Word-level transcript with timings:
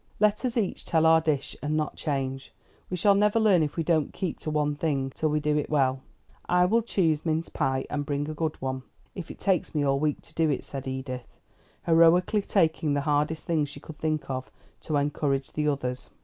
"Let 0.19 0.43
us 0.45 0.57
each 0.57 0.83
tell 0.85 1.05
our 1.05 1.21
dish, 1.21 1.55
and 1.61 1.77
not 1.77 1.95
change. 1.95 2.51
We 2.89 2.97
shall 2.97 3.13
never 3.13 3.39
learn 3.39 3.61
if 3.61 3.77
we 3.77 3.83
don't 3.83 4.11
keep 4.11 4.39
to 4.39 4.49
one 4.49 4.73
thing 4.73 5.11
till 5.11 5.29
we 5.29 5.39
do 5.39 5.55
it 5.59 5.69
well. 5.69 6.01
I 6.49 6.65
will 6.65 6.81
choose 6.81 7.23
mince 7.23 7.49
pie, 7.49 7.85
and 7.87 8.03
bring 8.03 8.27
a 8.27 8.33
good 8.33 8.59
one, 8.59 8.81
if 9.13 9.29
it 9.29 9.37
takes 9.37 9.75
me 9.75 9.83
all 9.85 9.99
the 9.99 10.01
week 10.01 10.21
to 10.23 10.33
do 10.33 10.49
it," 10.49 10.63
said 10.65 10.87
Edith, 10.87 11.27
heroically 11.85 12.41
taking 12.41 12.95
the 12.95 13.01
hardest 13.01 13.45
thing 13.45 13.63
she 13.65 13.79
could 13.79 13.99
think 13.99 14.27
of, 14.27 14.49
to 14.79 14.97
encourage 14.97 15.51
the 15.53 15.67
others. 15.67 16.09